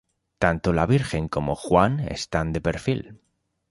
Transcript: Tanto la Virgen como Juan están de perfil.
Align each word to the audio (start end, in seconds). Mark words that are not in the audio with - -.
Tanto 0.39 0.71
la 0.73 0.87
Virgen 0.87 1.27
como 1.27 1.53
Juan 1.55 1.99
están 1.99 2.53
de 2.53 2.59
perfil. 2.61 3.21